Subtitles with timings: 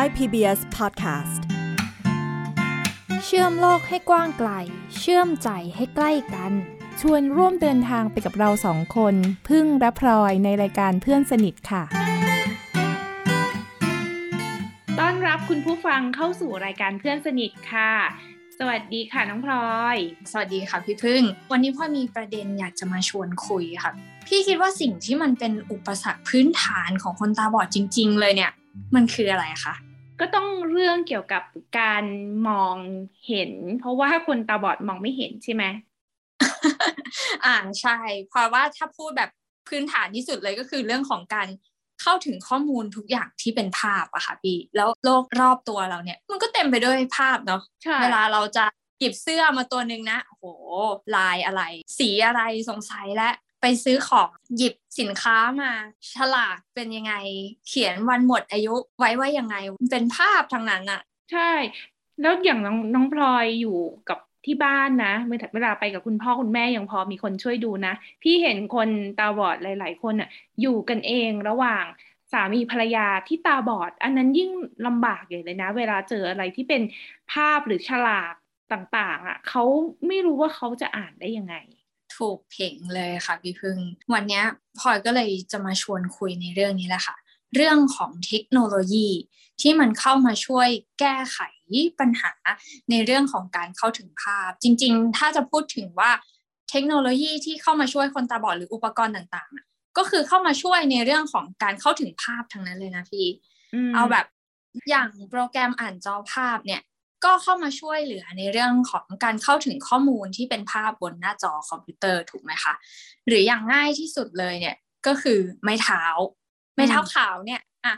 [0.00, 1.40] Thai PBS Podcast
[3.24, 4.50] เชื่อมโลกให้กว้างไกล
[4.98, 6.52] เชื่อมใจให้ใกล้กัน
[7.00, 9.14] ชวนร่วมเดินทางไปกับเราสองคน
[9.48, 11.82] พึ่งและพลอยในรายการเพื่อนสนิทค่ะ
[14.98, 17.92] ต้อนรับคุณผู้ฟังเข้าสู่รายการเพื่อนสนิทค่ะ
[18.58, 19.96] สวัสดีค่ะน้องพลอย
[20.30, 21.22] สวัสดีค่ะพี่พึ่ง
[21.52, 23.92] วันนี้พ่อมีประเด็นอยากจะมาชวนคุยค่ะ
[24.26, 28.52] พี่คิดว่าสิ่งที่มันเป็นอุปสรรคพื้นฐานของคนตาบอดจริง ๆ เลยเนี่ย
[28.94, 29.76] มันคืออะไรคะ
[30.20, 31.42] ก็ต้องเรื่องเกี่ยวกับ
[31.80, 32.04] การ
[32.48, 32.76] มอง
[33.26, 35.64] เห็น เพราะว่าคนตาบอดมองไม่เห็นใช่ไหม
[37.44, 37.98] อ่าใช่
[38.28, 39.30] เพราะว่าถ้าพูดแบบ
[39.68, 41.48] พื้นฐานที่สุดเลยก็คือเรื่องของการ
[42.02, 48.64] เข้าถึงข้อมูลทุกอย่างที่เป็นภาพอะค่ะพี่ แล้วโลกรอบตัวเราเนี่ย มันก็เต็มไปด้วยภาพเนาะใช่เวลาเราจะ
[48.98, 50.44] หยิบเสื้อมาตัวหนึ่งนะโอ้โห
[51.16, 51.62] ลายอะไร
[51.98, 55.70] สีอะไรสงสัยและ ไปซื้อของหยิบสินค้ามา
[56.14, 57.14] ฉลากเป็นยังไง
[57.68, 61.00] เขียนวันหมดอายุไว้ว่ายังไงมันเป็นภาพทั้งนั้นอะ
[61.32, 61.52] ใช่
[62.20, 70.28] แล้วอย่างน้องน้องพลอยอยู่กับที่บ้านนะเมื่อเวลาไปกับคุณพ่อคุณแม่ยังพอมีคนช่วยดูนะ พี่เห็นคนตาบอดหลาย ๆ คนอะ
[70.60, 71.84] อยู่กันเองระหว่าง
[72.32, 74.50] สามีภรรยาที่ตาบอด อันนั้นยิ่ง
[74.86, 76.82] ลำบากใหญ่เลยนะ เวลาเจออะไรที่เป็น
[77.32, 78.34] ภาพหรือฉลาก
[78.72, 79.62] ต่าง ๆอะเขา
[80.06, 81.54] ไม่รู้ว่าเขาจะอ่านได้ยังไง
[82.20, 83.78] ถูกเพงเลยค่ะพี่พึ่ง
[84.12, 84.44] วันเนี้ย
[84.78, 87.16] พลอยก็เลยจะมาชวนคุยในเรื่องนี้แหละค่ะ
[87.54, 89.08] เรื่องของเทคโนโลยี
[89.60, 90.68] ที่มันเข้ามาช่วย
[91.00, 91.38] แก้ไข
[92.00, 92.32] ปัญหา
[92.90, 96.10] ในเรื่องของการเข้าถึงภาพ จริง ๆ ถ้าจะพูดถึงว่า
[96.70, 99.66] เทคโนโลยีที่เข้ามาช่วยคนตาบอดหรืออุปกรณ์ต่างๆอะ
[99.98, 103.26] ก็คือเข้ามาช่วยในเรื่องของการเข้าถึงภาพทั้งนั้นเลยนะพี่
[103.88, 104.26] มเอาแบบ
[104.90, 106.80] อย่างโปรแกรมอ่านจอภาพเนี่ย
[107.24, 112.74] ก็เข้ามาช่วยเหลือในเรื่องของการเข้าถึงข้อมูลที่เป็นภาพบนหน้าจอคอมพิวเตอร์ถูกไหมคะ
[113.26, 114.76] หรืออย่างง่ายที่สุดเลยเนี่ย
[115.06, 116.02] ก็คือไม้เท้า
[116.74, 117.94] ไม้เท้าขาวเนี่ยอะ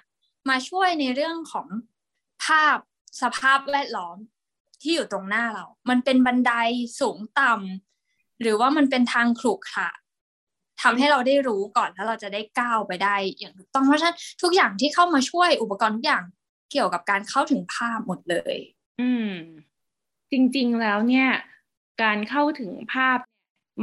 [0.48, 1.66] มาช่วยในเรื่องของ
[2.44, 2.76] ภาพ
[3.22, 4.16] สภาพแวดล้อม
[4.82, 6.52] ที่อยู่ตรงหน้าเรา มันเป็นบันได
[7.00, 9.88] สูงต่ำหรือว่ามันเป็นทางขรุขระ
[10.82, 16.24] ทำให้เราได้รู้ก่อนแล้วเราจะได้ก้าวไปได้ อย่างถูกต้องเพราะฉะนั้นทุกอย่างที่เข้ามาช่วยอุปกรณ์ทุกอย่าง
[16.72, 18.56] เกี่ยวกับการเข้าถึงภาพหมดเลย
[19.00, 19.28] อืม
[20.32, 21.28] จริงๆแล้วเนี่ย
[22.02, 23.18] การเข้าถึงภาพ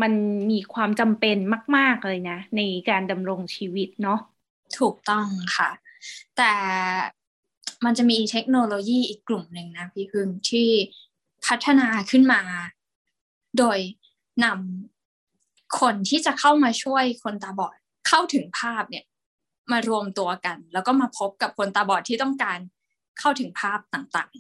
[0.02, 0.14] มัน
[0.52, 1.38] มีความจำเป็น
[1.78, 4.20] มาก ๆ เลยนะ ในการดำรงชีวิตเนาะ
[4.80, 5.28] ถูกต้อง
[5.58, 5.70] ค่ะ
[6.38, 6.54] แต่
[7.86, 10.70] มันจะมีเทคโนโลยีอีกกลุ่มหนึ่งนะพี่พึ่งที่
[11.46, 12.42] พัฒนาขึ้นมา
[13.58, 13.80] โดย
[14.44, 17.76] นำคนที่จะเข้ามาช่วยคนตาบอด
[18.08, 19.06] เข้าถึงภาพเนี่ย
[19.72, 22.60] มารวมตัวกัน แล้วก็มาพบกับคนตาบอดที่ต้องการ
[23.20, 24.32] เข้าถึงภาพต่าง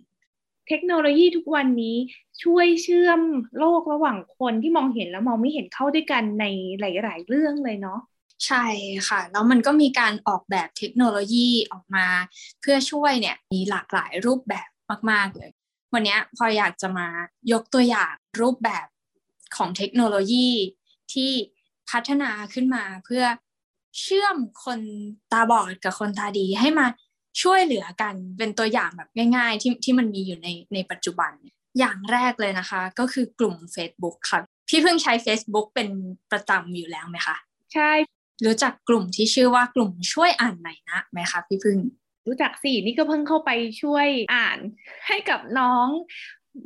[0.69, 1.97] เทคโนโลยีทุกวันนี้
[2.44, 3.22] ช่วยเชื่อม
[3.57, 6.46] โลกระหว่างคนที่มองเห็นแล้วมองไม่เห็นเข้าด้วยกันใน
[6.80, 8.00] หลาย ๆ เรื่องเลยเนาะ
[8.46, 8.66] ใช่
[9.07, 12.07] ค่ะแล้วมันก็มีการออกแบบเทคโนโลยีออกมา
[12.62, 14.69] เพื่อช่วยเนี่ยมีหลากหลายรูปแบบ
[15.12, 15.50] มาก ๆ เลย
[15.94, 17.07] วันนี้พออยากจะมา
[17.51, 18.86] ยกตัวอย่างรูปแบบ
[19.56, 20.50] ของเทคโนโลยี
[21.13, 21.31] ที่
[21.90, 23.24] พัฒนาขึ้นมาเพื่อ
[24.01, 24.80] เชื่อมคน
[25.31, 26.86] ตาบอดกับคนตาดีให้มา
[27.42, 31.32] ช่วยเหลือกันเป็นตัวอย่างแบบง่าย ๆ ที่ที่มันมีอยู่ในในปัจจุบัน
[31.80, 35.90] อย่างแรกเลยนะคะ ก็คือกลุ่ม Facebook ค่ะพี่เพิ่งใช้ Facebook เป็น
[36.32, 37.36] ประจำอยู่แล้วไหมคะ
[37.74, 37.92] ใช่
[38.46, 41.78] รู้จักกลุ่มที่ชื่อว่ากลุ่มช่วยอ่านหน่อยนะไหมคะพี่พึ่ง
[42.28, 43.52] รู้จักสินี่ก็เพิ่งเข้าไป
[43.82, 44.60] ช่วยอ่าน
[45.08, 45.88] ให้กับน้อง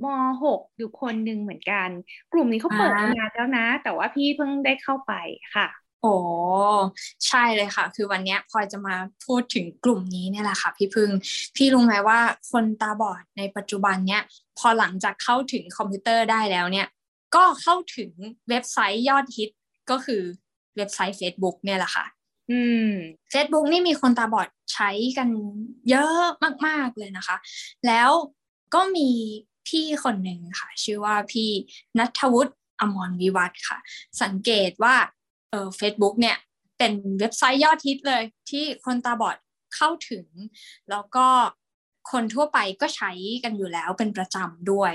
[0.04, 0.06] ม
[0.44, 1.90] .6 อยู่คนหนึ่งเหมือนกัน
[2.34, 5.14] กลุ่มนี้เขาเปิดอ่ามมานานแล้วนะ แต่ว่าพี่เพิ่งได้เข้าไป
[5.56, 5.68] ค่ะ
[6.04, 6.16] โอ้
[7.28, 11.10] ใช่เลยค่ะ คือวันเนี้ยพลอยจะมาพูดถึงกลุ่มนี้เนี่ยแหละค่ะ พี่พึ่ง
[11.56, 12.20] พี่รู้ไหมว่า
[12.52, 14.22] คนตาบอดในปัจจุบันเนี้ย
[14.58, 16.88] พอหลังจากเข้าถึงคอมพิวเตอร์ได้แล้วเนี่ย
[17.36, 18.12] ก็เข้าถึง
[18.50, 19.50] เว็บไซต์ยอดฮิต
[19.90, 20.22] ก็คือ
[20.76, 22.06] เว็บไซต์ Facebook เนี่ยแหละค่ะ
[22.52, 22.92] อืม
[23.34, 25.30] Facebook นี่มีคนตาบอดใช้กัน
[25.90, 26.26] เยอะ
[26.66, 27.36] มาก ๆ เลยนะคะ
[27.88, 28.12] แล้ว
[28.74, 29.10] ก็มี
[29.68, 31.50] พี่คนหนึ่งค่ะ ชื่อว่าพี่
[32.00, 33.78] นัทวุฒิอมรวิวัฒน์ค่ะ
[34.22, 34.96] สังเกตว่า
[35.54, 36.38] เออ Facebook เนี่ย
[36.78, 39.38] เป็นเว็บไซต์ยอดฮิตเลย ที่คนตาบอด
[39.76, 40.28] เข้าถึง
[40.90, 41.26] แล้วก็
[42.12, 43.12] คนทั่วไปก็ใช้
[43.44, 44.94] กันอยู่แล้วเป็นประจำด้วย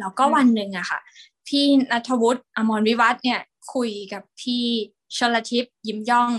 [0.00, 1.00] แล้วก็อืมวันหนึ่งอะค่ะ
[1.48, 3.40] พี่นัทวุฒิอมรวิวัฒน์เนี่ย
[3.74, 4.64] คุยกับพี่
[5.16, 6.32] ชลทิพย์ยิ้มย่อง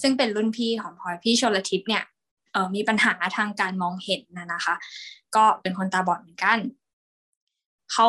[0.00, 2.04] ซึ่งเป็นรุ่นพี่ของพลอยพี่ชลทิพย์เนี่ย
[2.52, 4.74] เออมีปัญหาทางการมองเห็นนะนะคะ
[5.36, 6.58] ก็เป็นคนตาบอดเหมือนกัน
[7.92, 8.08] เขา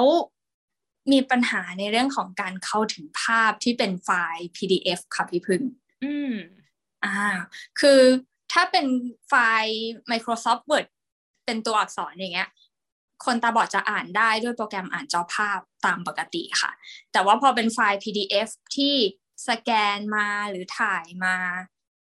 [1.11, 5.63] มีปัญหาในเรื่องของการเข้าถึงภาพที่เป็นไฟล์ PDF ค่ะพี่พึ่ง
[6.03, 6.35] อืม
[7.05, 7.19] อ่า
[7.79, 8.01] คือ
[8.51, 8.85] ถ้าเป็น
[9.27, 9.77] ไฟล์
[10.11, 10.87] Microsoft Word
[11.45, 12.49] เป็นตัวอักษรอย่างเงี้ย
[13.25, 16.71] คนตาบอดจะอ่านได้ด้วยโปรแกรมอ่านจอภาพตามปกติค่ะ
[17.11, 18.95] แต่ว่าพอเป็นไฟล์ PDF ที่
[19.47, 21.35] สแกนมาหรือถ่ายมา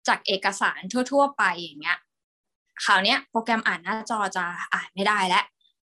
[0.08, 0.80] จากเอกสาร
[1.12, 1.98] ทั่ว ๆ ไปอย่างเงี้ย
[2.86, 5.44] คราวนี้โปรแกรมอ่านหน้าจอจะอ่านไม่ได้แล้ว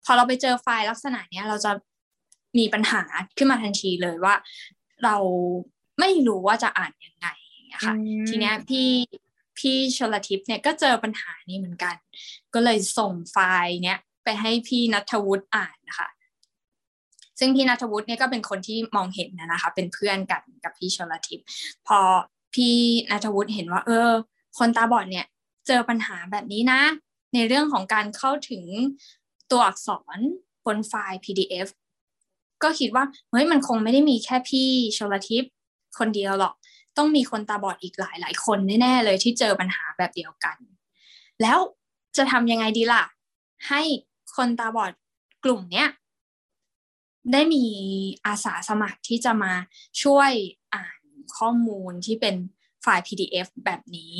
[0.05, 1.71] พอเราไปเจอไฟล์ลักษณะเนี้ย เราจะ
[2.57, 3.01] มีปัญหา
[3.37, 4.35] ขึ้นมาทันทีเลยว่า
[5.03, 5.15] เรา
[5.99, 7.95] ไม่รู้ว่าจะอ่านยังไงอย่างเงี้ยค่ะ
[8.27, 8.89] ทีเนี้ยพี่
[9.59, 11.95] พี่ชลทิพย์เนี่ยก็เจอปัญหานี้เหมือนกัน
[12.53, 16.09] ก็เลยส่งไฟล์เนี้ยไปให้พี่นัทวุฒิอ่านนะคะ
[17.39, 21.45] ซึ่งพี่นัทวุฒิเนี่ยก็เป็นคนที่มองเห็นนะคะ เป็นเพื่อนกันกับพี่ชลทิพย์
[21.87, 21.99] พอ
[22.55, 22.75] พี่
[23.11, 24.09] นัทวุฒิเห็นว่า เออ
[24.57, 25.25] คนตาบอดเนี่ย
[25.67, 26.81] เจอปัญหาแบบนี้นะ
[27.33, 28.63] ในเรื่องของการเข้าถึง
[29.51, 30.19] ตัวอักษร
[30.65, 31.67] บนไฟล์ PDF
[32.63, 35.51] ก็คิดว่าเฮ้ยมันคงไม่ได้มีแค่พี่ชลทิพย์
[35.99, 36.53] คนเดียวหรอก
[36.97, 40.57] ต้องมีคนตาบอดอีกหลายหลายคนแน่ๆเลยที่เจอปัญหาแบบเดียวกัน
[41.41, 41.59] แล้ว
[42.17, 43.03] จะทำยังไงดีล่ะ
[43.67, 43.81] ให้
[44.35, 44.91] คนตาบอด
[45.43, 45.89] กลุ่มเนี้ย
[47.31, 47.65] ได้มี
[48.25, 49.53] อาสาสมัครที่จะมา
[50.03, 50.31] ช่วย
[50.73, 50.99] อ่าน
[51.37, 52.35] ข้อมูลที่เป็น
[52.81, 54.15] ไฟล์ PDF แบบนี้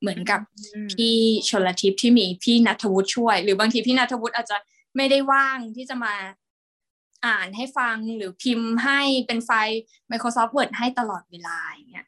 [0.00, 0.40] เหมือนกับ
[0.92, 1.16] พี่
[1.48, 4.56] ชลทิพย์ที่มีพี่นัทวุฒิช่วย หรือบางทีพี่นัทวุฒิอาจจะ
[4.96, 6.14] ไม่ได้ว่างที่จะมา
[7.26, 9.80] อ่านให้ฟังหรือพิมพ์ให้เป็นไฟล์
[10.10, 12.06] Microsoft Word ให้ตลอดเวลาอย่างเงี้ย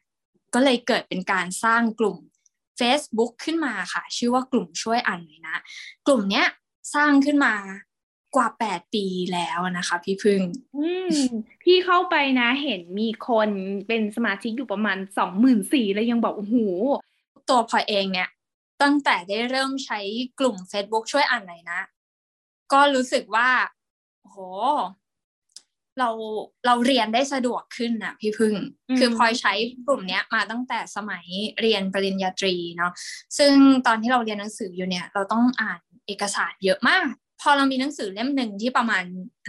[0.53, 2.17] ก็เลยเกิดเป็นการสร้างกลุ่ม
[2.79, 5.57] Facebook ขึ้นมาค่ะ ชื่อว่ากลุ่มช่วยอ่านหน่อยนะ
[6.07, 6.47] กลุ่มเนี้ย
[6.95, 7.55] สร้างขึ้นมา
[8.35, 10.41] กว่าแปดปีแล้วนะคะ พี่พึ่ง
[10.77, 11.15] อืม
[11.63, 13.49] พี่เข้าไปนะเห็นมีคน
[13.87, 16.55] เป็นสมาชิกอยู่ประมาณสองหมื่นสี่แล้วยังบอกโอ้โห
[17.49, 18.29] ตัวพอเองเนี่ย
[18.81, 19.99] ตั้งแต่ได้เริ่มใช้
[20.39, 21.79] กลุ่ม Facebook ช่วยอ่านหน่อยนะ
[22.73, 23.49] ก็รู้สึกว่า
[24.23, 24.37] โห
[25.99, 26.09] เรา
[26.65, 28.53] เราเรียนได้สะดวกขึ้นนะพี่พึ่ง
[28.99, 29.53] คือพลอยใช้
[29.87, 31.25] กลุ่มเนี้ยมาตั้งแต่สมัย
[31.61, 32.91] เรียนปริญญาตรีเนาะ
[33.37, 33.53] ซึ่ง
[33.87, 37.07] ตอนที่เราเรียนหนังสืออยู่เนี่ย เราต้องอ่านเอกสารเยอะมาก
[37.41, 39.03] พอเรามีหนังสือเล่มหนึ่งที่ประมาณ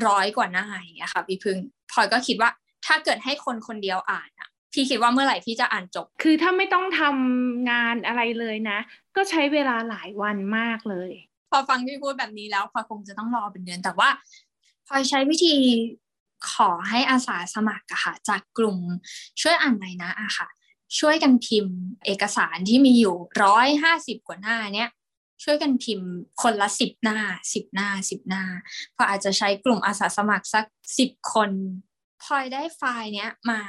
[0.06, 1.58] ร้อยกว่าหน้าอย่างเงี้ยค่ะพี่พึ่ง
[1.92, 2.50] พลอยก็คิดว่า
[2.86, 8.78] ถ้าเกิดให้คนคนเดียวอ่านอะพี่คิดว่าเมื่อไหร่พี่จะอ่านจบ คือถ้าไม่ต้องทำงานอะไรเลยนะ
[9.16, 11.10] ก็ใช้เวลาหลายวันมากเลย
[11.50, 14.08] พอฟังพี่พูดแบบนี้แล้วพอคงจะต้องรอเป็นเดือนแต่ว่า
[14.86, 15.54] พลอยใช้วิธี
[16.50, 18.78] ขอให้อาสาสมัครอะค่ะจากกลุ่ม
[19.40, 20.48] ช่วยอ่านหน่อยนะอะค่ะ
[20.98, 21.76] ช่วยกันพิมพ์
[22.06, 24.90] เอกสารที่มีอยู่ร้อยห้าสิบกว่าหน้าเนี้ย
[25.44, 26.10] ช่วยกันพิมพ์
[26.42, 27.18] คนละสิบหน้า
[27.52, 28.44] สิบหน้าสิบหน้า
[28.96, 30.64] พออาจจะใช้กลุ่มอาสาสมัครสัก
[30.98, 31.50] สิบคน
[32.22, 33.60] พลอยได้ไฟล์เนี้ยมา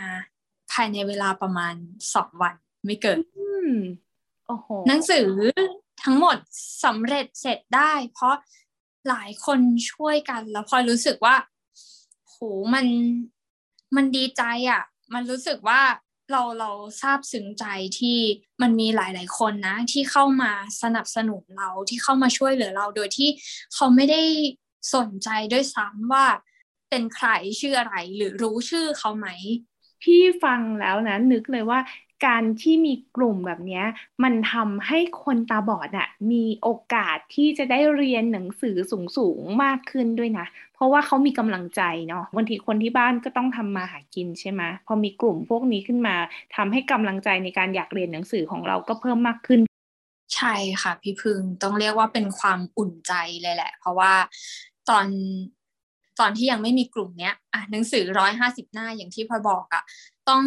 [0.72, 1.76] ภายในเวลาประมาณ
[2.14, 2.56] สองวัน
[2.86, 3.18] ไม่เกิน
[4.48, 5.28] โอ้โหหนังสือ
[6.04, 6.38] ทั้งหมด
[6.84, 8.36] สำเร็จเสร็จได้ เพราะ
[9.10, 9.60] หลายคน
[9.92, 11.36] ช่วยกัน แล้วพลอยรู้สึกว่า
[12.40, 12.88] โหมัน
[13.96, 14.84] มันดีใจอะ่ะ
[15.14, 15.82] มันรู้สึกว่า
[16.32, 16.72] เราเรา
[17.02, 17.66] ซาบซึ้งใจ
[18.00, 18.18] ที่
[18.62, 20.52] มันมีหลาย ๆ คนนะ ที่เข้ามา
[20.82, 23.30] สนับสนุนเราที่เข้ามาช่วยเหลือเราโดยที่
[23.74, 24.22] เขาไม่ได้
[24.96, 26.26] สนใจด้วยซ้ำว่า
[26.90, 27.28] เป็นใคร
[27.60, 29.28] ชื่ออะไรหรือรู้ชื่อเขาไหม
[30.04, 31.80] พี่ฟังแล้วนะนึกเลยว่า
[32.26, 33.84] การที่มีกลุ่มแบบนี้
[34.24, 38.76] มันทำให้คนตาบอดอะมีโอกาสที่จะได้เรียนหนังสือ
[39.18, 46.16] สูงๆมากขึ้นด้วยนะ เพราะว่าเขามีกำลังใจเนาะบางทีคนที่บ้านก็ต้องทำมาหากินใช่ไหมพอมีกลุ่มพวกนี้ขึ้นมา
[46.56, 49.60] ทำให้กำลังใจในการอยากเรียนหนังสือของเราก็เพิ่มมากขึ้น
[50.36, 54.14] ใช่ค่ะพี่พึงต้องเรียกว่าเป็นความอุ่นใจเลยแหละ เพราะว่า
[54.90, 55.08] ตอน
[56.20, 59.84] ตอนที่ยังไม่มีกลุ่มเนี้ยอะหนังสือร้อยห้าสิบหน้าอย่างที่พอบอกอะ่ะ
[60.30, 60.44] ต้อง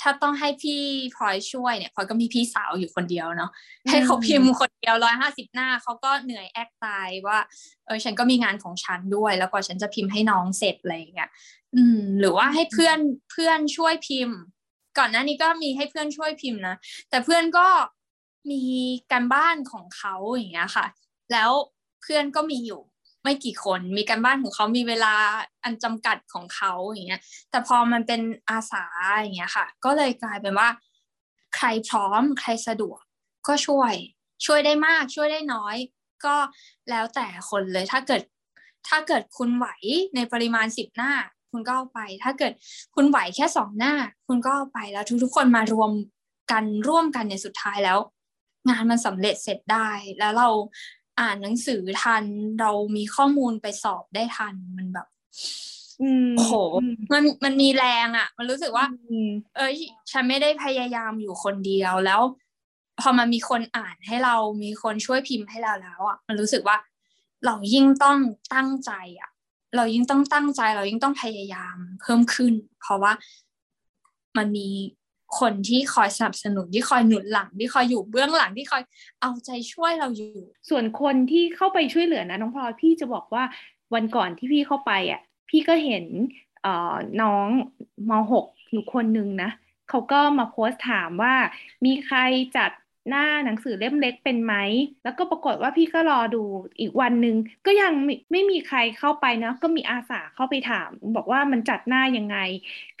[0.00, 0.80] ถ้าต้องให้พี่
[1.14, 3.50] พลอยช่วยเนี่ยพลอยก็มีพี่สาวอยู่คนเดียวเนาะ
[3.90, 7.38] ให้เขาพิมพ์คนเดียวร้อยห้าสิบหน้าเขาก็เหนื่อยแอกตายว่า
[7.86, 11.30] เออฉันก็มีงานของฉันด้วย แล้วก็ฉันจะพิมพ์ให้น้องเสร็จอะไรอย่างเงี้ย
[11.74, 12.98] อืม หรือว่าให้เพื่อน
[13.30, 14.38] เพื่อนช่วยพิมพ์
[14.98, 16.76] ก่อนหน้านี้ก็มีให้เพื่อนช่วยพิมพ์นะ
[17.10, 17.66] แต่เพื่อนก็
[18.50, 18.62] มี
[19.12, 20.86] การบ้านของเขาอย่างเงี้ยค่ะ
[21.32, 21.50] แล้ว
[22.02, 22.80] เพื่อนก็มีอยู่
[23.24, 25.14] ไม่กี่คน มีการบ้านของเขามีเวลา
[25.64, 28.84] อันจำกัดของเขาอย่างเงี้ย แต่พอมันเป็นอาสา
[29.16, 30.68] อย่างเงี้ยค่ะ ก็เลยกลายเป็นว่า
[31.56, 33.00] ใครพร้อมใครสะดวก
[33.46, 33.94] ก็ช่วย
[34.46, 35.76] ช่วยได้มากช่วยได้น้อย
[36.24, 36.36] ก็
[36.90, 38.22] แล้วแต่คนเลยถ้าเกิด
[38.88, 39.66] ถ้าเกิดคุณไหว
[40.14, 41.12] ในปริมาณสิบหน้า
[41.50, 42.52] คุณก็ไป ถ้าเกิด
[42.94, 43.94] คุณไหวแค่สองหน้า
[44.26, 45.90] คุณก็ไปแล้วทุกๆคนมารวม
[46.52, 47.98] กันร่วมกันในสุดท้ายแล้ว
[48.68, 49.88] งานมันสำเร็จเสร็จได้
[50.18, 50.48] แล้วเรา
[51.20, 52.24] อ่านหนังสือทัน
[52.60, 55.06] เรามีข้อมูลไปสอบได้ทันมันแบบ
[56.36, 56.54] โอ้โห
[57.12, 58.86] มันมันมีแรงอะ่ะ มันรู้สึกว่า
[59.56, 59.76] เอ้ย
[60.10, 62.20] ฉันไม่ได้พยายามอยู่คนเดียวแล้ว
[63.00, 66.76] พอมันมีคนอ่านให้เรามีคนช่วยพิมพ์ให้เราแล้วอะ่ะ มันรู้สึกว่า
[67.46, 68.18] เรายิ่งต้อง
[68.54, 69.30] ตั้งใจอะ่ะ
[69.76, 73.12] เรายิ่งต้องตั้งใจ เรายิ่งต้องพยายามเพิ่มขึ้น เพราะว่า
[74.36, 74.68] มันมี
[75.40, 78.82] คนที่คอยสนับสนุนที่คอยหนุนหลังที่คอยอยู่เบื้องหลังที่คอย
[79.20, 83.44] เอาใจช่วยเราอยู่ ส่วนคนที่เข้าไปช่วยเหลือนะน้องพลอยพี่จะบอกว่า
[83.94, 86.04] วันก่อนที่พี่เข้าไปอะพี่ก็เห็น
[86.62, 87.48] เอ่อน้อง
[88.10, 89.50] มหกอยู่คนนึงนะ
[89.88, 91.34] เขาก็มาโพสต์ถามว่า
[91.84, 92.18] มีใคร
[92.56, 92.70] จัด
[93.08, 94.54] หน้าหนังสือเล่มเล็กเป็นไหม
[95.04, 96.42] แล้วก็ปรากฏว่าพี่ก็รอดู
[96.80, 102.36] อีกวันหนึ่งก็ยังไม่ไม่มีใครเข้าไปนะ ก็มีอาสาเข้าไปถาม บอกว่ามันจัดหน้ายังไง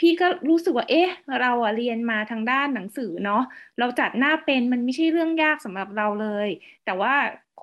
[0.06, 1.08] ี่ก็รู้สึกว่าเอ๊ะ
[1.40, 3.42] เราอะเรียนมาทางด้านหนังสือเนาะ
[3.78, 6.48] เราจัดหน้าเป็นมันไม่ใช่เรื่องยากสำหรับเราเลย
[6.84, 7.14] แต่ว่า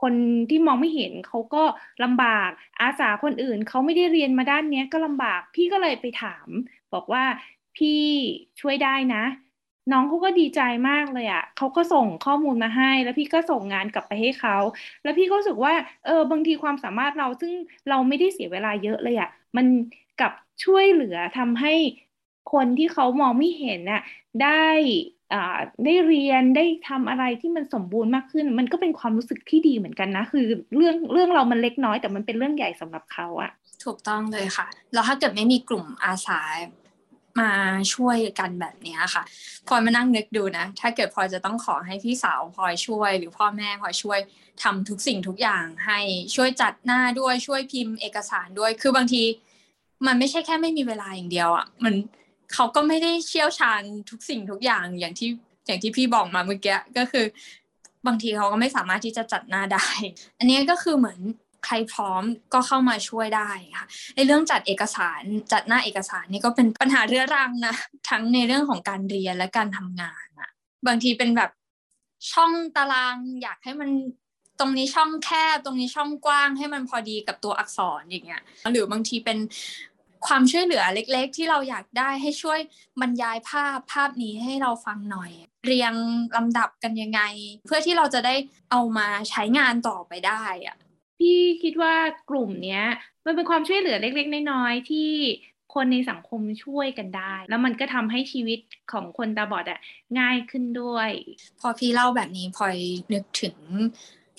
[0.01, 0.13] คน
[0.49, 1.63] ที่มองไม่เห็นเขาก็
[2.03, 2.49] ลำบาก
[2.81, 6.47] อาสาคนอื่นเขาไม่ได้เรียนมาด้านนี้ก็ลำบาก พี่ก็เลยไปถาม
[6.93, 7.23] บอกว่า
[7.77, 8.01] พี่
[8.59, 9.23] ช่วยได้นะ
[9.91, 14.57] น้องเขาก็ดีใจมากเลยอะ่ะเขาก็ส่งข้อมูลมาให้ แล้วพี่ก็ส่งงานกลับไปให้เขา
[15.03, 15.73] แล้วพี่ก็รู้สึกว่า
[16.05, 17.53] เออ บางทีความสามารถเราซึ่ง
[17.89, 19.65] เราไม่ได้เสียเวลาเยอะเลยอะ่ะ มัน
[20.21, 20.31] กับ
[20.63, 21.73] ช่วยเหลือทำให้
[22.53, 24.01] คนที่เขามองไม่เห็นน่ะ
[24.43, 24.65] ได้
[25.85, 30.45] ได้เรียน ได้ทำอะไรที่มันสมบูรณ์มากขึ้น มันก็เป็นความรู้สึกที่ดีเหมือนกันนะ คือ
[30.75, 33.51] เรื่องเรื่องเรามันเล็กน้อย แต่มันเป็นเรื่องใหญ่สำหรับเขาอะ
[33.83, 36.41] ถูกต้องเลยค่ะ แล้วถ้าเกิดไม่มีกลุ่มอาสา
[37.39, 37.51] มา
[37.93, 39.23] ช่วยกันแบบนี้ค่ะ
[39.67, 44.19] พลอยมานั่งนึกดูนะ ถ้าเกิดพลอยจะต้องขอให้พี่สาวพลอยช่วย หรือพ่อแม่พลอยช่วย
[44.63, 45.99] ทำทุกสิ่งทุกอย่างให้
[46.35, 49.23] ช่วยจัดหน้าด้วยช่วยพิมพ์เอกสารด้วย คือบางที
[50.07, 51.93] มันไม่ใช่แค่ไม่มีเวลาอย่างเดียวอะ่ะมัน
[52.53, 55.29] เขาก็ไม่ได้เชี่ยวชาญทุกสิ่งทุกอย่างอย่างที่
[55.65, 57.25] อย่างที่พี่บอกมาเมื่อกี้ก็คือ
[58.07, 59.87] บางทีเขาก็ไม่สามารถที่จะจัดหน้าได้
[60.37, 61.19] อันนี้ก็คือเหมือน
[61.65, 63.49] ใครพร้อมก็เข้ามาช่วยได้
[63.79, 67.75] ค่ะในเรื่องจัดเอกสารจัดหน้าเอกสารนี่ก็เป็นปัญหาเรื้อรังนะ
[68.09, 70.49] ทั้งในเรื่องของการเรียนและการทำงานอะ
[70.87, 71.51] บางทีเป็นแบบ
[72.31, 73.89] ช่องตารางอยากให้มัน
[74.59, 78.41] ตรงนี้ช่องแคบตรงนี้ช่องกว้างให้มันพอดีกับตัวอักษรอย่างเงี้ย
[78.71, 79.37] หรือบางทีเป็น
[80.27, 82.59] ความช่วยเหลือเล็กๆ ที่เราอยากได้ให้ช่วย
[83.01, 85.31] บรรยายภาพภาพนี้ให้เราฟังหน่อย
[85.65, 85.93] เรียง
[86.35, 87.21] ลำดับกันยังไง
[87.65, 88.35] เพื่อที่เราจะได้
[88.71, 90.75] เอามาใช้งานต่อไปได้อะ
[91.21, 91.95] พี่คิดว่า
[92.29, 92.83] กลุ่มเนี้ย
[93.25, 95.09] มันเป็นความช่วยเหลือเล็ก ๆ น้อยๆที่
[95.73, 98.59] คนในสังคมช่วยกันได้ แล้วมันก็ทำให้ชีวิต
[98.91, 99.79] ของคนตาบอดอะ
[100.19, 101.09] ง่ายขึ้นด้วย
[101.59, 102.77] พอพี่เล่าแบบนี้พลอย
[103.13, 103.57] นึกถึง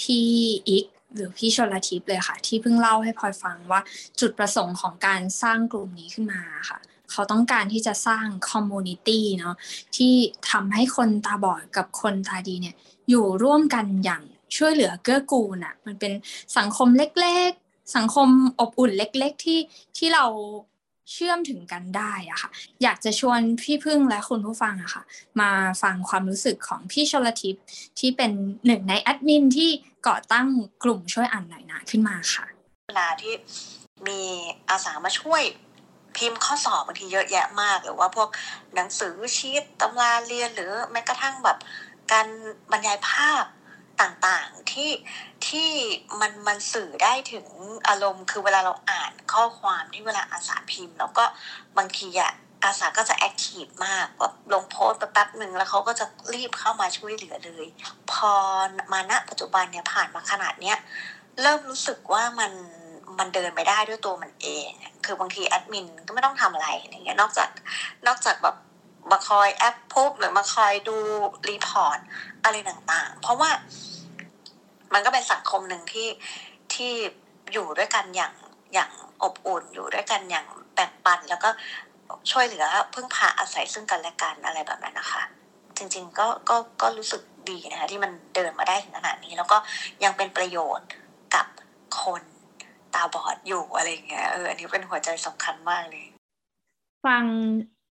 [0.00, 0.28] พี่
[0.68, 0.84] อีก
[1.14, 3.80] หรือพี่ชลทิพย์เลยค่ะ ที่เพิ่งเล่าให้พลอยฟังว่า
[4.20, 6.78] จุดประสงค์ของการสร้างกลุ่มนี้ขึ้นมาค่ะ
[7.10, 9.56] เขาต้องการที่จะสร้าง community เนาะ
[9.96, 10.12] ที่
[10.50, 12.76] ทำให้คนตาบอดกับคนตาดีเนี่ย
[13.08, 14.22] อยู่ร่วมกันอย่าง
[14.56, 16.12] ช่วยเหลือเกื้อกูลอะมันเป็น
[16.58, 18.28] สังคมเล็กๆ สังคม
[18.60, 19.60] อบอุ่นเล็ก ๆ ที่
[19.96, 20.26] ที่เรา
[21.12, 22.50] เชื่อมถึงกันได้อะค่ะ
[22.82, 25.02] อยากจะชวนพี่พึ่งและคุณผู้ฟังอะค่ะ
[25.40, 25.50] มา
[25.82, 27.64] ฟังความรู้สึกของพี่ชลทิพย์
[27.98, 28.32] ที่เป็น
[28.66, 29.70] หนึ่งในแอดมินที่
[30.08, 30.46] ก่อตั้ง
[30.84, 32.44] กลุ่มช่วยอ่านหน่อยนะขึ้นมาค่ะ
[32.88, 33.34] เวลาที่
[34.08, 34.20] มี
[34.68, 35.42] อาสามาช่วย
[36.16, 38.28] พิมพ์ข้อสอบบางทีเยอะแยะมาก หรือว่าพวก
[38.74, 41.58] หนังสือชีตตำราเรียนหรือแม้กระทั่งแบบ
[42.12, 42.26] การ
[42.72, 43.44] บรรยายภาพ
[44.00, 44.90] ต่างๆที่
[45.48, 45.70] ที่
[46.20, 47.46] มันมันสื่อได้ถึง
[47.88, 51.24] อารมณ์ คือเวลาเราอ่านข้อความที่เวลาอาสาพิมพ์ แล้วก็
[51.78, 52.32] บางทีอะ
[52.64, 57.66] อาสาก็จะแอคทีฟมากแบบลงโพสต์แป๊บหนึ่งแล้วเขาก็จะรีบเข้ามาช่วยเหลือเลย
[58.12, 58.32] พอ
[58.92, 60.76] มาณปัจจุบันเนี่ยผ่านมาขนาดเนี้ย
[61.42, 62.52] เริ่มรู้สึกว่ามัน
[63.18, 64.70] มันเดินไปได้ด้วยตัวมันเอง
[65.04, 67.48] คือบางทีแอดมินก็ไม่ต้องทำอะไรอย่างเงี้ยนอกจาก
[68.06, 68.56] นอกจากแบบ
[69.10, 70.96] มาคอยแอปพุบหรือมาคอยดู
[71.48, 71.98] รีพอร์ต
[72.44, 73.50] อะไรต่างๆ เพราะว่า
[74.92, 76.08] มันก็เป็นสังคมหนึ่งที่
[76.74, 76.92] ที่
[77.52, 78.34] อยู่ด้วยกันอย่าง
[78.74, 78.90] อย่าง
[79.22, 81.50] อบอุ่นอยู่ด้วยกันอย่างแบ่งปันแล้วก็
[82.30, 85.22] ช่วยเหลือพึ่งพาอาศัยซึ่งกันและกันอะไรแบบนั้นนะคะ
[85.76, 89.56] จริงๆก็ก็ก็รู้สึกดีนะคะที่มันเดินมาได้ถึงขนาดนี้ แล้วก็
[90.04, 90.88] ยังเป็นประโยชน์
[91.34, 91.46] กับ
[92.02, 92.22] คน
[92.94, 96.06] ตาบอดอยู่อะไรเงี้ยเอออันนี้เป็นหัวใจสำคัญมากเลย
[97.06, 97.24] ฟัง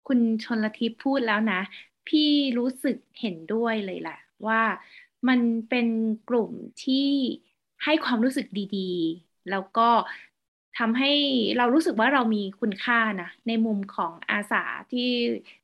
[0.07, 1.61] คุณชนลทิพพูดแล้วนะ
[2.07, 4.61] พี่รู้สึกเห็นด้วยเลยแหละ ว่า
[5.27, 5.87] มันเป็น
[6.29, 6.51] กลุ่ม
[6.83, 7.07] ที่
[7.83, 8.47] ให้ความรู้สึก
[8.77, 9.89] ดีๆ แล้วก็
[10.77, 11.11] ทำให้
[11.57, 15.09] เรารู้สึกว่าเรามีคุณค่านะในมุมของอาสาที่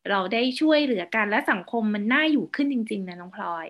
[0.09, 3.67] เราได้ช่วยเหลือกันและสังคมมันน่าอยู่ขึ้นจริง ๆ นะน้องพลอย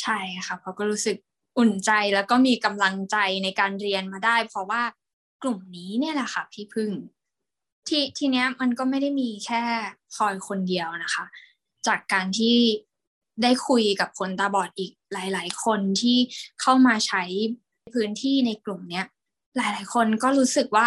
[0.00, 1.16] ใช่ค่ะเพราะก็รู้สึก
[1.58, 4.82] อุ่นใจแล้วก็มีกำลังใจในการเรียนมาได้ เพราะว่า
[5.42, 6.90] กลุ่มนี้เนี่ยแหละค่ะพี่พึ่ง
[7.88, 9.62] ทีทีเนี้ยมันก็ไม่ได้มีแค่
[10.14, 11.24] พลอยคนเดียวนะคะ
[11.86, 12.56] จากการที่
[13.42, 16.18] ได้คุยกับคนตาบอดอีกหลาย ๆ คนที่
[16.60, 17.22] เข้ามาใช้
[17.92, 19.06] พื้นที่ในกลุ่มเนี้ย
[19.56, 20.86] หลาย ๆ คนก็รู้สึกว่า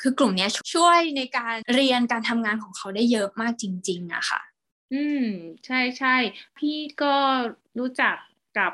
[0.00, 4.40] คือกลุ่มนี้ช่วยในการเรียนการทำงานของเขาได้เยอะมากจริง ๆอะค่ะ
[4.94, 5.26] อืม
[5.66, 6.16] ใช่ใช่
[6.58, 7.14] พี่ก็
[7.78, 8.16] รู้จัก
[8.58, 8.72] กับ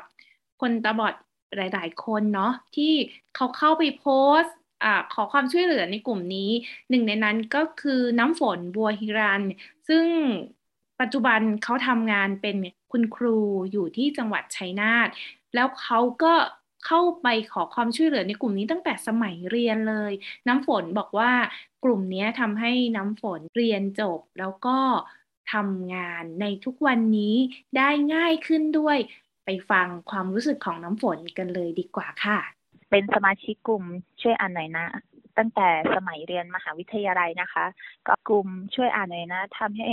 [0.61, 1.13] คนตาบอด
[1.55, 2.93] หลาย ๆ คนเนาะที่
[3.35, 4.05] เขาเข้าไปโพ
[4.41, 6.49] สต์ อขอความช่วยเหลือในกลุ่มนี้
[6.89, 9.43] หนึ่งในนั้นก็คือน้ำฝนบัวฮิรัน
[9.87, 10.05] ซึ่ง
[11.01, 12.57] ปัจจุบันเขาทำงานเป็น
[12.91, 13.37] คุณครู
[13.71, 15.09] อยู่ที่จังหวัดชัยนาท
[15.55, 16.33] แล้วเขาก็
[16.85, 20.11] เข้าไปขอความช่วยเหลือในกลุ่มนี้ตั้งแต่สมัยเรียนเลย
[20.47, 21.31] น้ำฝนบอกว่า
[21.83, 24.77] กลุ่มนี้ทำให้น้ำฝนเรียนจบ แล้วก็
[25.53, 27.35] ทำงานในทุกวันนี้
[27.77, 28.97] ได้ง่ายขึ้นด้วย
[29.45, 32.64] ไปฟังความรู้สึกของน้ำฝนกันเลยดีกว่าค่ะ
[32.95, 33.83] เป็นสมาชิกกลุ่ม
[34.21, 34.85] ช่วยอ่านหน่อยนะ
[35.37, 37.65] ตั้งแต่สมัยเรียนมหาวิทยาลัยนะคะ
[38.07, 39.91] ก็กลุ่มช่วยอ่านหน่อยนะทำให้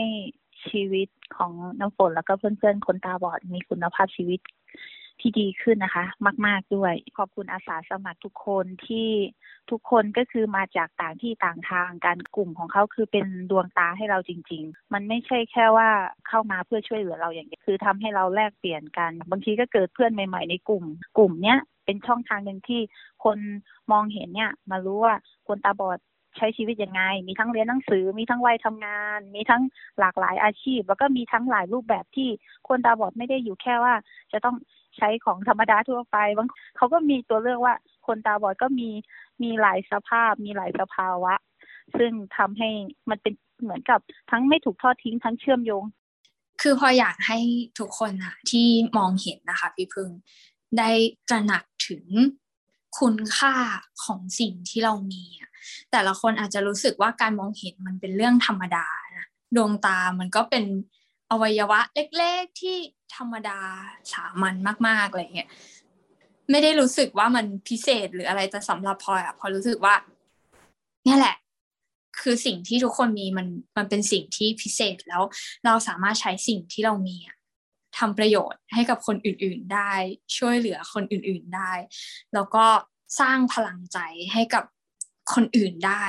[0.69, 4.41] ชีวิตของน้ำฝนแล้วก็เพื่อนๆ คนตาบอดมีคุณภาพชีวิต
[5.21, 6.05] ที่ดีขึ้นนะคะ
[6.47, 9.09] มาก ๆด้วย ขอบคุณอาสาสมัครทุกคนที่
[9.71, 15.89] ทุกคนก็คือมาจากต่างที่ต่างทางการกลุ่มของเขาคือเป็นดวงตาให้เราจริง ๆ มันไม่ใช่แค่ว่า
[16.29, 20.85] เข้ามาเพื่อช่วยเหลือเราอย่างเดียวคือทำให้เราแลกเปลี่ยนกัน บางทีก็เกิดเพื่อนใหม่ ๆ ในกลุ่ม
[21.19, 22.81] กลุ่มเนี้ยเป็นช่องทางหนึ่งที่
[23.25, 23.39] คน
[23.93, 25.17] มองเห็นเนี่ย มารู้ว่า
[25.49, 25.99] คนตาบอด
[26.37, 29.62] ใช้ชีวิตยังไง มีทั้งเรียนหนังสือ มีทั้งวัยทำงาน มีทั้ง
[29.99, 32.29] หลากหลายอาชีพ แล้วก็มีทั้งหลายรูปแบบที่
[32.69, 33.95] คนตาบอดไม่ได้อยู่แค่ว่า
[34.33, 34.57] จะต้อง
[34.97, 37.75] ใช้ของธรรมดาทั่วไปบางเขาก็มีตัวเลือกว่า
[38.07, 38.89] คนตาบอดก็มี
[39.43, 41.35] มีหลายสภาพ มีหลายสภาวะ
[41.99, 42.71] ซึ่งทำให้
[43.11, 45.85] มันเป็นเหมือนกับทั้งไม่ถูกทอดทิ้งทั้งเชื่อมโยง
[46.62, 47.39] คือพออยากให้
[47.79, 50.11] ทุกคนอะที่มองเห็นนะคะ พี่พึ่ง
[50.79, 50.91] ได้
[51.29, 52.05] ตระหนักถึง
[52.99, 53.55] คุณค่า
[54.05, 55.50] ของสิ่งที่เรามีอะ
[55.93, 58.87] แต่ละคนอาจจะรู้สึกว่าการมองเห็นมันเป็นเรื่องธรรมดา
[59.17, 59.26] นะ
[59.57, 60.64] ดวงตามันก็เป็น
[61.31, 62.76] อวัยวะเล็กๆที่
[63.17, 63.59] ธรรมดา
[64.12, 64.55] สามัญ
[64.88, 65.49] มากๆอะไรเงี้ย
[66.50, 69.95] ไม่ได้รู้สึกว่ามันพิเศษหรืออะไรแต่สำหรับพลอยอะพอรู้สึกว่า
[71.05, 71.37] เนี่ยแหละ
[72.21, 75.23] คือสิ่งที่ทุกคนมีมันมันเป็นสิ่งที่พิเศษแล้ว
[75.64, 77.37] เราสามารถใช้สิ่งที่เรามีอะ
[77.99, 79.93] ทำประโยชน์ให้กับคนอื่นๆได้
[80.37, 81.73] ช่วยเหลือคนอื่นๆได้
[82.35, 82.67] แล้วก็
[83.21, 83.99] สร้างพลังใจ
[84.33, 84.65] ให้กับ
[85.35, 86.05] คนอื่นได้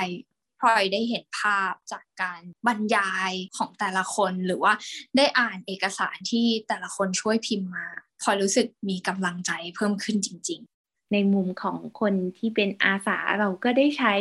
[0.60, 4.72] พลอยได้เห็นภาพจากการบรรยายของแต่ละคนหรือว่า
[5.16, 7.86] ได้อ่านเอกสารที่แต่ละคนช่วยพิมพ์มา
[8.22, 14.14] พลอยรู้สึกมีกำลังใจเพิ่มขึ้นจริง ๆ ในมุมของคนที่เป็นอาสาเราก็ได้ใช้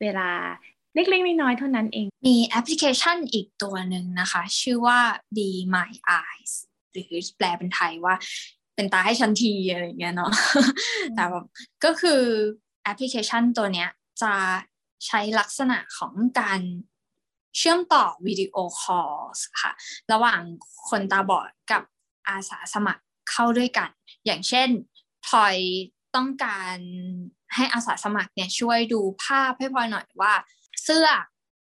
[0.00, 0.30] เวลา
[0.94, 5.00] เล็กๆน้อยๆเท่านั้นเอง มีแอปพลิเคชันอีกตัวหนึ่งนะคะ ชื่อว่า
[5.36, 5.90] Be My
[6.20, 6.52] Eyes
[6.92, 8.14] หรือแปลเป็นไทยว่า
[8.74, 10.32] เป็นตาให้ฉันทีอะไรเงี้ยเนาะ
[11.14, 11.46] แต่แบบ
[11.84, 12.22] ก็คือ
[12.82, 13.88] แอปพลิเคชันตัวเนี้ย
[14.22, 14.34] จะ
[15.06, 16.60] ใช้ลักษณะของการ
[17.56, 19.12] เชื่อมต่อวิดีโอคอล
[19.62, 19.72] ค่ะ
[20.12, 20.40] ระหว่าง
[20.88, 21.82] คนตาบอดกับ
[22.28, 23.90] อาสาสมัครเข้าด้วยกัน
[24.24, 24.68] อย่างเช่น
[25.26, 25.56] พลอย
[26.16, 26.76] ต้องการ
[27.54, 30.32] ให้อาสาสมัครเนี่ยช่วยดูภาพให้พลอยหน่อยว่า
[30.82, 31.08] เสื้อ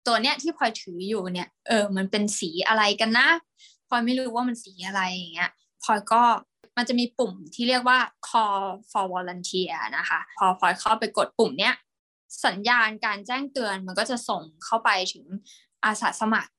[0.06, 3.28] ตัวเนี้ยที่พลอยถืออยู่เนี่ยเออมันเป็นสีอะไรกันนะ
[3.88, 5.50] พลอยไม่รู้ว่ามันสีอะไรอย่างเงี้ย
[5.82, 6.22] พลอยก็
[6.76, 7.98] มันจะมีปุ่มที่เรียกว่า
[8.28, 11.74] call for volunteer นะคะ พอพลอยเข้าไปกดปุ่มเนี้ย
[12.46, 15.24] สัญญาณการแจ้งเตือนมันก็จะส่งเข้าไปถึง
[15.84, 16.50] อาสาสมัคร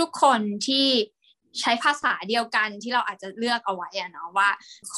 [0.00, 0.86] ทุกๆคนที่
[1.60, 4.48] ใช้ภาษาเดียวกันที่เราอาจจะเลือกเอาไว้อะเนาะว่า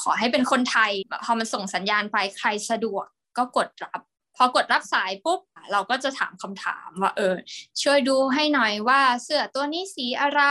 [0.01, 0.91] ขอให้เป็นคนไทย
[1.25, 3.05] พอมันส่งสัญญาณไปใครสะดวก
[3.37, 4.01] ก็กดรับ
[4.35, 5.39] พอกดรับสายปุ๊บ
[5.71, 7.35] เราก็จะถามคำถามว่าเออ
[7.81, 10.41] ช่วยดูให้หน่อยว่าเสื้อตัวนี้สีอะไร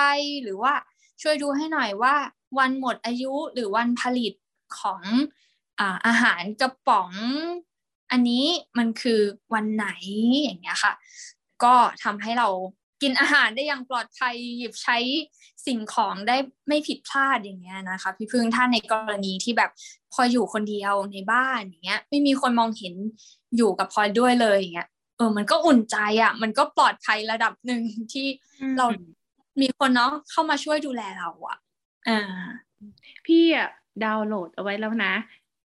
[0.42, 0.74] หรือว่า
[1.22, 2.14] ช่วยดูให้หน่อยว่า
[2.58, 4.32] วันหมดอายุหรือวันผลิต
[4.80, 5.02] ของ
[5.80, 7.12] อาอาหารกระป๋อง
[8.10, 8.46] อันนี้
[8.78, 9.20] มันคือ
[9.54, 9.88] วันไหน
[10.42, 10.92] อย่างเงี้ยค่ะ
[11.64, 11.74] ก็
[12.04, 12.48] ทำให้เรา
[13.02, 14.98] กินอาหารได้อย่างปลอดภัยหยิบใช้
[15.66, 16.36] สิ่งของได้
[16.68, 19.70] ไม่ผิดพลาดอย่างเงี้ยนะคะพี่พึ่งถ้าในกรณีที่แบบ
[20.12, 22.94] พออยู่คนเดียวในบ้านอย่างเงี้ย ไม่มีคนมองเห็น
[23.56, 28.26] อยู่กับพลอยด้วยเลยอย่างเงี้ยเออมันก็อุ่นใจอะ่ะ มันก็ปลอดภัยระดับหนึ่งที่
[28.78, 28.86] เรา
[29.60, 31.56] มีคนเนาะเข้ามาช่วยดูแลเราอะ่ะ
[32.08, 32.12] อ่า
[33.26, 33.68] พี่อะ
[34.04, 35.14] ดาวน์โหลดเอาไว้แล้วนะ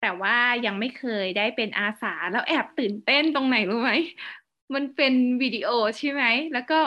[0.01, 3.91] แต่ว่ายังไม่เคยได้เป็นอาสาแล้วแอบตื่นเต้นตรงไหนรู้ไหม
[4.75, 6.23] มันเป็นวิดีโอใช่ไหม
[6.53, 6.79] แล้วก็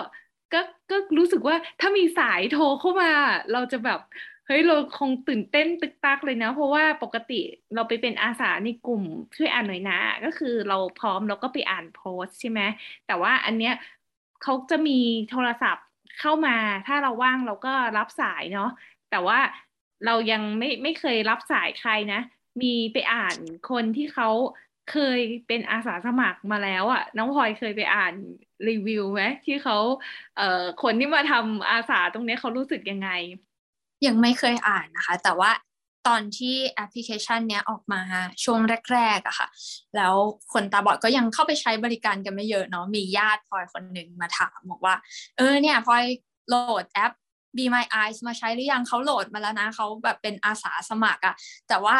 [0.52, 3.10] ก็ก็รู้สึกว่าถ้ามีสายโทรเข้ามา
[3.52, 4.00] เราจะแบบ
[4.46, 7.40] เฮ้ยเราคงตื่นเต้นตึกตักเลยนะ เพราะว่าปกติ
[7.74, 9.04] เราไปเป็นอาสาในกลุ่ม
[9.36, 12.60] ช่วยอ่านหน่อยนะก็คือเราพร้อมเราก็ไปอ่านโพสใช่ไหม
[13.06, 13.72] แต่ว่าอันเนี้ย
[14.42, 15.83] เขาจะมีโทรศัพท์
[16.20, 18.70] เข้ามาถ้าเราว่างเราก็รับสายเนาะ
[19.10, 19.38] แต่ว่า
[20.06, 22.20] เรายังไม่ไม่เคยรับสายใครนะ
[22.62, 23.36] มีไปอ่าน
[23.70, 24.28] คนที่เขา
[24.92, 28.14] เคยเป็นอาสาสมัครมาแล้วอะ่ะ น้องพลอยเคยไปอ่าน
[28.68, 29.76] รีวิวไหมที่เขา
[30.36, 33.10] เอ่อคนที่มาทำอาสาตรงนี้เขารู้สึกยังไง
[34.06, 35.50] ยังไม่เคยอ่านนะคะ แต่ว่า
[36.08, 38.00] ตอนที่แอปพลิเคชันเนี้ยออกมา
[38.44, 38.60] ช่วง
[38.92, 39.48] แรกๆอะค่ะ
[39.96, 40.14] แล้ว
[40.52, 44.94] คนตาบอดก็ยังเข้าไปใช้บริการกันไม่เยอะเนาะมีญาติพลอยคนหนึ่งมาถามบอกว่า
[45.36, 46.04] เออเนี่ยพลอย
[46.48, 47.12] โหลดแอป
[47.56, 51.34] Be My Eyes มาใช้หรือยังเขาโหลดมาแล้วนะเขาแบบเป็นอาสาสมัครอะ
[51.68, 51.96] แต่ว่า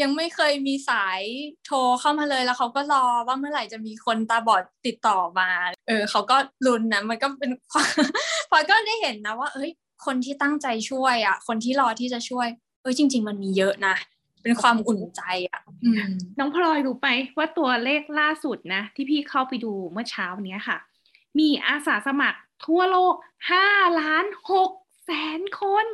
[0.00, 1.20] ยังไม่เคยมีสาย
[1.66, 5.50] โทรเข้ามาเลยแล้วเขาก็รอว่าเมื่อไหร่จะมีคนตาบอดติดต่อมา
[5.88, 7.50] เออเขาก็ลุ้นนะมันก็เป็น
[8.50, 9.70] พอก็ได้เห็นนะว่า เอ้ย
[10.06, 12.48] คนที่ตั้งใจช่วยอะ คนที่รอที่จะช่วย
[12.86, 13.94] เอ้ยจริง ๆ มันมีเยอะนะ
[14.42, 15.60] เป็นความอุ่นใจอะ
[16.38, 20.78] น้องพลอยรู้ไปว่าตัวเลขล่าสุดนะ ที่พี่เข้าไปดูเมื่อเช้านี้ค่ะ
[21.38, 23.14] มีอาสาสมัครทั่วโลก
[23.50, 23.66] ห้า
[24.00, 24.70] ล้านหก
[25.04, 25.86] แสนคน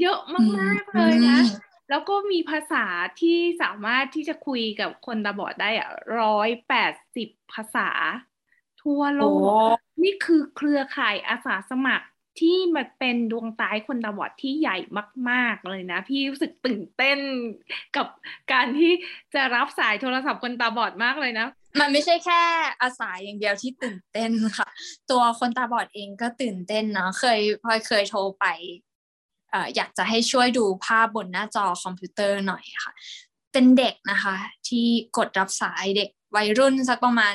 [0.00, 0.20] เยอะ
[0.58, 1.38] มาก ๆ เลยนะ
[1.90, 2.84] แล้วก็มีภาษา
[3.20, 7.90] ที่สามารถที่จะคุยกับคนตาบอดได้อะร้อยแปดสิบภาษา
[8.82, 9.22] ทั่วโล
[9.74, 12.06] ก นี่คือเครือข่ายอาสาสมัคร
[12.40, 14.76] ที่มันเป็นดวงตาคนตาบอดที่ใหญ่
[15.30, 17.18] มาก ๆ เลยนะ พี่รู้สึกตื่นเต้น
[17.96, 18.06] กับ
[18.52, 18.92] การที่
[19.34, 21.46] จะรับสายโทรศัพท์คนตาบอดมากเลยนะ
[21.80, 22.42] มันไม่ใช่แค่
[22.82, 24.68] อาสาอย่างเดียวที่ตื่นเต้นค่ะ
[25.10, 28.46] ตัวคนตาบอดเองก็ตื่นเต้นเนาะเคยพลอยเคยโทรไป
[29.76, 32.92] อยากจะให้ช่วยดูภาพบนหน้าจอคอมพิวเตอร์หน่อยค่ะ
[33.52, 34.36] เป็นเด็กนะคะ
[34.68, 37.34] ที่กดรับสายเด็กวัยรุ่นสักประมาณ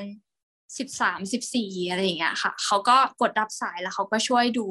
[0.78, 4.68] สิบสามสิบสี่อะไรอย่างเงี้ยค่ะเขาก็กดรับสายแล้วเขาก็ช่วยดู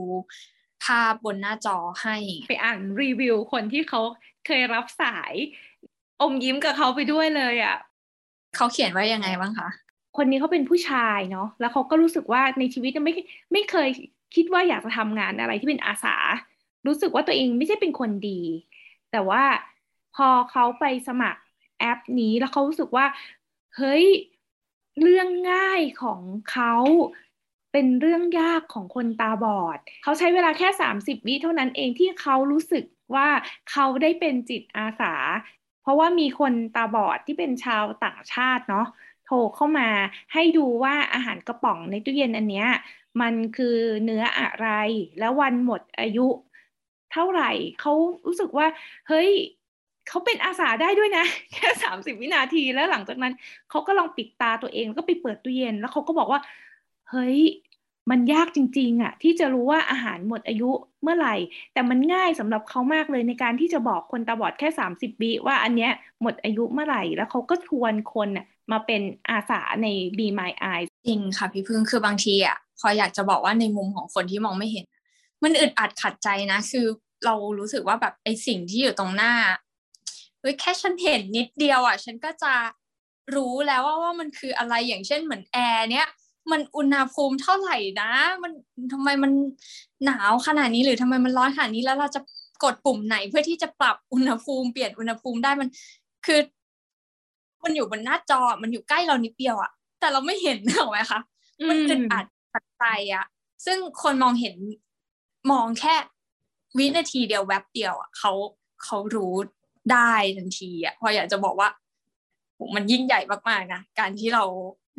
[0.84, 2.16] ภาพบนหน้าจอให้
[2.48, 4.00] ไปอ่านรีวิวคนที่เขา
[4.46, 5.32] เคยรับสาย
[6.20, 7.76] อมยิ้มกับเขาไปด้วยเลยอะ่ะ
[8.56, 9.68] เขาเขียนว่ายังไงบ้างคะ
[10.16, 13.14] คนนี้เขาเป็นผู้ชายเนาะแล้วเขาก็รู้สึกว่าในชีวิตไม่
[13.52, 13.88] ไม่เคย
[14.34, 16.16] คิดว่าอยากจะทำงานอะไรที่เป็นอาสา
[16.86, 18.40] รู้สึกว่าตัวเองไม่ใช่เป็นคนดี
[19.12, 19.42] แต่ว่า
[20.16, 21.40] พอเขาไปสมัคร
[21.80, 23.06] แอปนี้แล้วเขารู้สึกว่า
[23.76, 24.04] เฮ้ย
[25.00, 26.74] เรื่องง่ายของเขา
[27.72, 33.29] เป็นเรื่องยากของคนตาบอด เขาใช้เวลาแค่ 30 วิเท่านั้นเองที่เขารู้สึกว่า
[33.70, 35.14] เขาได้เป็นจิตอาสา
[35.83, 38.87] เพราะว่ามีคนตาบอดที่เป็นชาวต่างชาติเนาะ
[39.26, 39.88] โทรเข้ามา
[40.33, 42.68] ให้ดูว่าอาหารกระป๋องในตู้เย็นอันเนี้ย
[43.20, 44.68] มันคือเนื้ออะไร
[45.18, 46.26] แล้ววันหมดอายุ
[47.12, 47.50] เท่าไหร่
[47.81, 47.92] เขา
[48.26, 48.66] รู้สึกว่า
[49.09, 49.31] เฮ้ย
[50.11, 53.33] เขาเป็นอาสาได้ด้วยนะ แค่สามสิบวินาทีแล้วหลังจากนั้น
[53.70, 56.40] เขาก็ลองปิดตาตัวเองก็ไปเปิดตู้เย็น แล้วเขาก็บอกว่า
[57.11, 57.38] เฮ้ย
[58.11, 60.70] มันยากจริง ๆอะที่จะรู้ว่าอาหารหมดอายุ
[61.03, 61.37] เมื่อไหร่
[61.73, 65.92] แต่มันง่ายสำหรับเขามากเลยในการที่จะบอกคนตาบอดแค่สามสิบวิว่าอันเนี้ย
[66.23, 69.87] หมดอายุเมื่อไหร่ แล้วเขาก็ชวนคนอะมาเป็นอาสาใน
[70.18, 74.85] Be My Eye จริงค่ะพี่พึ่งคือบางทีอะพออยากจะบอกว่าในมุมของคนที่มองไม่เห็น
[75.42, 76.87] มันอึดอัดขัดใจนะ คือ
[77.25, 79.33] เรารู้สึกว่าแบบไอสิ่งที่อยู่ตรงหน้า
[80.40, 82.55] เฮ้ยแค่ฉันเห็นนิดเดียวอะ ฉันก็จะ
[83.35, 86.07] รู้แล้วว่าว่ามันคืออะไรอย่างเช่นเหมือนแอร์เนี้ย
[86.50, 88.11] มันอุณหภูมิเท่าไหร่นะ
[88.42, 88.53] มัน
[88.92, 89.33] ทำไมมัน
[90.05, 92.20] หนาวขนาดนี้หรือทำไมมันร้อนขนาดนี้แล้วเราจะ
[92.64, 95.68] กดปุ่มไหนเพื่อที่จะปรับอุณหภูมิเปลี่ยนอุณหภูมิได้มัน
[96.26, 96.40] คือ
[97.64, 101.20] มันอยู่บนหน้าจอมันอยู่ใกล้เรานิดเดียวอะแต่เราไม่เห็นหรอกไหมคะ
[101.68, 102.24] มันอึดอัด
[102.55, 103.24] ปัจจัยอะ
[103.66, 104.57] ซึ่งคนมองเห็น
[105.50, 105.94] มองแค่
[106.79, 108.33] วินาทีเดียวแวบเดียวอะเขา
[108.85, 109.35] เขารู้
[109.92, 111.68] ได้ทันทีอะพออยากจะบอกว่า
[112.74, 114.44] มันยิ่งใหญ่มากๆนะการที่เรา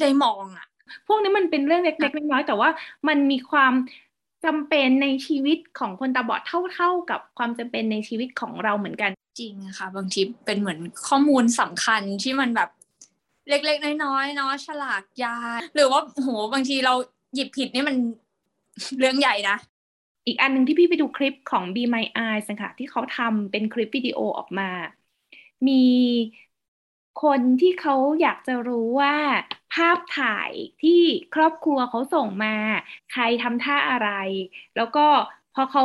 [0.01, 0.67] ได้มองอะ
[1.07, 2.69] พวกนี้มันเป็นเรื่องเล็กๆน้อยๆแต่ว่า
[3.07, 3.73] มันมีความ
[4.45, 6.41] จำเป็นในชีวิตของคนตาบอด
[6.73, 12.69] เท่าๆ กับความจำเป็นในชีวิตของเราเหมือนกันจริงค่ะ บางทีเป็นเหมือนข้อมูลสำคัญที่มันแบบ
[13.49, 15.35] เล็กๆ น้อยๆเนาะฉลากยา
[15.75, 16.93] หรือว่าโหบางทีเรา
[17.35, 17.95] หยิบผิดนี่มัน
[18.99, 19.57] เรื่องใหญ่นะ
[20.27, 24.69] อีกอันหนึ่งที่พี่ไปดูคลิปของ Be My Eyes นะคะที่เขาทำเป็นคลิปวิดีโอออกมา
[25.67, 25.73] มี
[27.23, 29.15] คนที่เขาอยากจะรู้ว่า
[29.71, 31.01] ภาพถ่ายที่
[31.33, 32.55] ครอบครัวเขาส่งมา
[33.09, 34.07] ใครทำท่าอะไร
[34.75, 35.07] แล้วก็
[35.53, 35.83] พอเขา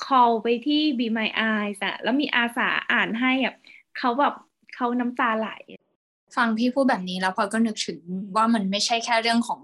[0.00, 3.54] call ไปที่ Be My Eyes อะแล้วมีอาสาอ่านให้อะ
[3.94, 4.32] เขาแบบ
[4.72, 5.44] เขาน้ำตาไหล
[6.36, 7.98] ฟังพี่พูดแบบนี้แล้วพอก็นึกถึง
[8.36, 9.60] ว่ามันไม่ใช่แค่เรื่องของ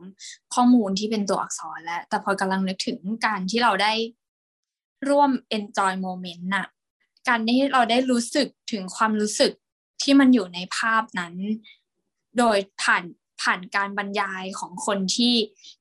[0.54, 3.92] ข้อมูลที่เป็นตัวอักษรแล้ว แต่พอกำลังนึกถึงการที่เราได้
[5.08, 6.66] ร่วม enjoy moment น่ะ
[7.28, 9.52] การที่เราได้รู้สึกถึงความรู้สึก
[10.02, 11.34] ที่มันอยู่ในภาพนั้น
[12.38, 13.04] โดยผ่าน
[13.42, 15.34] ผ่านการบรรยายของคนที่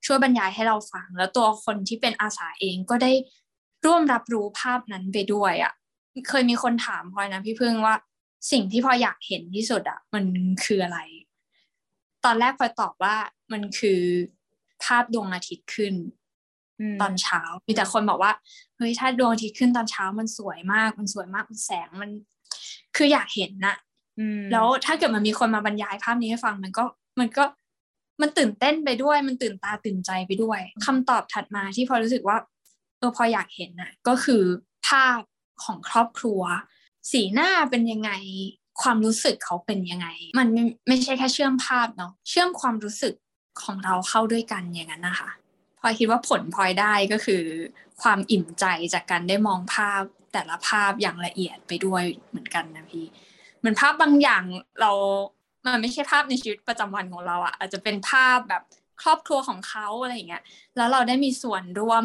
[0.06, 3.12] ช่วยบรรยายให้เราฟัง แล้วตัวคนที่เป็นอาสาเองก็ได้
[3.84, 5.72] ร่วมรับรู้ภาพนั้นไปด้วยอะ่ะ
[6.28, 7.94] เคยมีคนถามพลอยนะพี่พึ่งว่า
[8.50, 10.24] สิ่งที่พออยากเห็นที่สุดอะ่ะมัน
[10.64, 10.98] คืออะไร
[12.24, 13.16] ตอนแรกพลอยตอบว่า
[13.52, 14.00] มันคือ
[14.84, 15.94] ภาพดวงอาทิตย์ขึ้น
[17.00, 18.32] ตอนเช้ามีแต่คนบอกว่า
[18.76, 22.10] เฮ้ยถ้าดวงอาทิตย์ขึ้นตอนเช้ามันสวยมาก มันสวยมากมันแสงมัน
[22.96, 23.76] คืออยากเห็นนะ
[24.52, 26.84] แล้วถ้าเกิดมันมีคนมาบรรยายภาพนี้ให้ฟังมันก็
[27.20, 27.44] มันก็
[28.20, 32.36] มันตื่นเต้นไปด้วย มันตื่นตาตื่นใจไปด้วยคำตอบถัดมาที่พอรู้สึกว่า
[32.98, 34.42] เออพออยากเห็นนะก็คือ
[34.88, 35.20] ภาพ
[35.64, 36.42] ของครอบครัว
[37.12, 38.10] สีหน้าเป็นยังไง
[38.82, 40.48] ความรู้สึกเขาเป็นยังไง มัน
[40.88, 43.14] ไม่ใช่แค่เชื่อมภาพเนาะเชื่อมความรู้สึก
[43.62, 45.30] ของเราเข้าด้วยกันอย่างนั้นนะคะ
[45.80, 47.42] พอยคิดว่าผลพลอยได้ก็คือ
[48.02, 48.64] ความอิ่มใจ
[48.94, 53.06] จากการได้มองภาพแต่ละภาพอย่างละเอียดไปด้วยเหมือนกันนะพี่
[53.58, 54.42] เหมือนภาพบางอย่าง
[54.80, 54.92] เรา
[55.66, 58.62] มันไม่ใช่ภาพในชีวิตประจำวันของเราอะอาจจะเป็นภาพแบบ
[59.02, 60.42] ครอบครัวของเขาอะไรอย่างเงี้ย
[60.76, 62.04] แล้วเราได้มีส่วนร่วม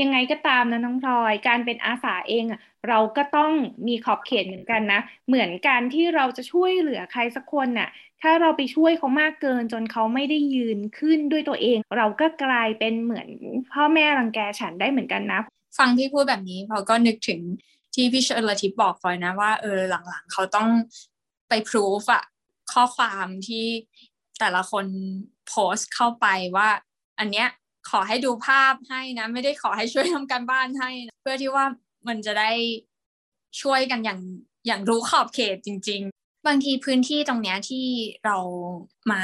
[0.00, 3.52] ยังไงก็ตามนะน้องพลอย การเป็นอาสาเองอะเราก็ต้อง
[3.86, 7.88] มีขอบเขตเหมือนกันนะ เหมือนการที่เราจะช่วยเหลือใครสักคนน่ะ
[8.22, 13.28] ถ้าเราไปช่วยเขามากเกินจนเขาไม่ได้ยืนขึ้นด้วยตัวเอง เราก็กลายเป็นเหมือน
[13.72, 15.40] พ่อแม่รังแกฉันได้เหมือนกันนะ
[15.78, 17.40] ฟังที่พูดแบบนี้พลอยก็นึกถึง
[17.94, 19.78] ที่พี่ชลทิพย์บอกพลอยนะว่าเออ
[20.08, 20.68] หลังๆ เขาต้อง
[21.48, 22.22] ไปพิสูจน์อะ
[22.72, 23.66] ข้อความที่
[24.40, 24.86] แต่ละคน
[25.48, 26.68] โพสต์เข้าไปว่า
[27.18, 27.48] อันเนี้ย
[27.90, 31.64] ขอให้ดูภาพให้นะ ไม่ได้ขอให้ช่วยทำการบ้านให้นะเพื่อที่ว่า
[32.08, 32.50] มันจะได้
[33.62, 34.20] ช่วยกันอย่าง
[34.66, 37.86] อย่างรู้ขอบเขตจริง ๆ บางทีพื้นที่ตรงเนี้ยที่
[38.24, 38.36] เรา
[39.12, 39.22] มา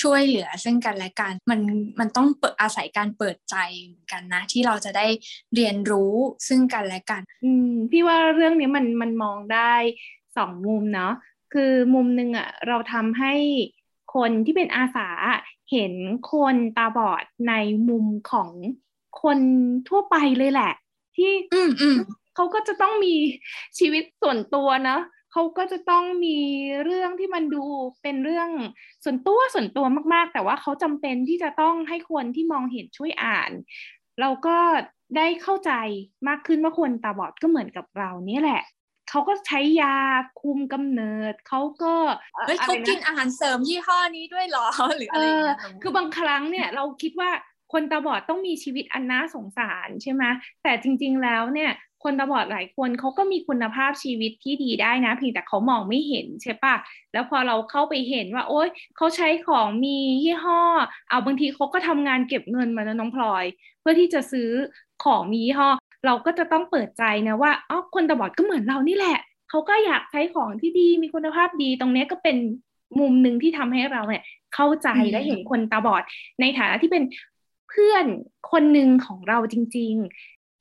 [0.00, 1.60] ช่วยเหลือซึ่งกันและกันมัน
[2.00, 5.06] มันต้องเปิดอาศัยการเปิดใจเหมือนกันนะ ที่เราจะได้
[5.54, 6.14] เรียนรู้
[6.48, 9.74] ซึ่งกันและกัน อืมพี่ว่าเรื่องนี้มันมันมองได้
[10.36, 11.12] สองมุมเนาะ
[11.52, 13.34] คือมุมหนึ่งอะเราทำให้
[14.14, 15.08] คนที่เป็นอาสา
[15.72, 15.94] เห็น
[16.32, 17.54] คนตาบอดใน
[17.88, 18.50] มุมของ
[19.22, 19.38] คน
[19.88, 20.72] ทั่วไปเลยแหละ
[21.16, 21.98] ที่อืมอืม
[22.34, 23.14] เขาก็จะต้องมี
[23.78, 26.38] ชีวิตส่วนตัวเนาะเขาก็จะต้องมี
[26.84, 27.64] เรื่องที่มันดู
[28.02, 28.48] เป็นเรื่อง
[29.04, 33.50] ส่วนตัวส่วนตัวมาก ๆ แต่ว่าเขาจำเป็นที่จะต้องให้คนที่มองเห็นช่วยอ่าน
[34.20, 34.56] เราก็
[35.16, 35.72] ได้เข้าใจ
[36.28, 38.62] มากขึ้นว่าคนตาบอดก็เหมือนกับเราเนี่ยแหละ
[39.10, 39.96] เขาก็ใช้ยา
[40.40, 41.94] คุมกำเนิดเขาก็
[42.46, 47.30] เฮ้ยอะไรเขานะกินอาหารเสริมยี่ห้อนี้ด้วยเหรอหรือเออะไรอย่างอเงี้ยคือบางครั้งเนี่ยเราคิดว่า
[47.72, 50.24] คนตาบอดต้องมีชีวิตอันน่าสงสารใช่ไหม
[50.62, 51.70] แต่จริง ๆ แล้วเนี่ย
[52.02, 56.74] คนตาบอดหลายคนเขาก็มีคุณภาพชีวิตที่ดีได้นะเพียงแต่เขามองไม่เห็นใช่ปะ
[57.12, 60.62] แล้วพอเราเข้าไปเห็นว่า โอ๊ยเขาใช้ของมียี่ห้อ
[61.08, 63.44] เอาบางทีเขาก็ทำงานเก็บเงินมาแล้วน้องพลอย
[63.80, 64.50] เพื่อที่จะซื้อ
[65.04, 65.70] ของมียี่ห้อ
[66.06, 69.18] เราก็จะต้องเปิดใจนะว่าอ๋อคนตาบอดก็เหมือนเรานี่แหละ
[69.50, 72.36] เขาก็อยากใช้ของที่ดีมีคุณภาพดี ตรงเนี้ยก็เป็น
[72.98, 74.22] มุมหนึ่งที่ทำให้เราเนี่ย
[74.54, 76.02] เข้าใจและเห็นคนตาบอด
[76.40, 77.04] ในฐานะที่เป็น
[77.68, 78.04] เพื่อน
[78.52, 79.94] คนหนึ่งของเราจริง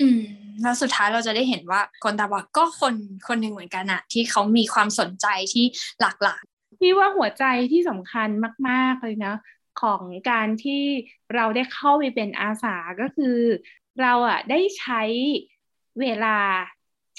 [0.01, 0.23] อืม
[0.61, 2.95] แล้วสุดท้ายเราจะได้เห็นว่าคนตาบอดก็คน
[3.27, 5.65] คนหนึ่งเหมือนกันอะที่เขามีความสนใจที่
[6.01, 8.29] หลากหลายๆพี่ว่าหัวใจที่สำคัญ
[8.69, 9.35] มาก ๆ เลยนะ
[9.81, 10.83] ของการที่
[11.35, 13.37] เราได้เข้าไปเป็นอาสาก็คือ
[14.01, 15.01] เราอะได้ใช้
[15.99, 16.37] เวลา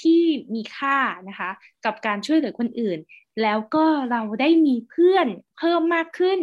[0.01, 0.21] ที่
[0.53, 0.97] มีค่า
[1.29, 1.49] นะคะ
[1.85, 2.99] กับการช่วยเหลือคนอื่น
[3.41, 6.39] แล้วก็เราได้มีเพื่อนเพิ่มมากขึ้น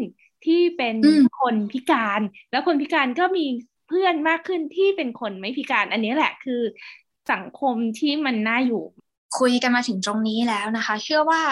[0.47, 3.47] ที่เป็นอืมคนพิการ แล้วคนพิการก็มี
[3.89, 6.61] เพื่อนมากขึ้นที่เป็นคนไม่พิการ อันนี้แหละคือ
[7.33, 8.85] สังคมที่มันน่าอยู่
[9.39, 11.43] คุยกันมาถึงตรงนี้แล้วนะคะ เชื่อว่า